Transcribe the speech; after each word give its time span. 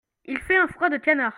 Il 0.25 0.37
fait 0.39 0.57
un 0.57 0.67
froid 0.67 0.89
de 0.89 0.97
canard. 0.97 1.29